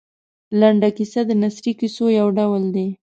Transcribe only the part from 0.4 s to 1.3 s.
لنډه کیسه